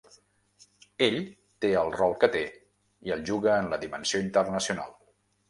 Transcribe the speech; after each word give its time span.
Ell 1.07 1.17
té 1.65 1.71
el 1.81 1.91
rol 1.97 2.15
que 2.23 2.31
té 2.37 2.41
i 3.11 3.15
el 3.17 3.23
juga 3.29 3.53
en 3.67 3.71
la 3.75 3.81
dimensió 3.87 4.25
internacional. 4.31 4.99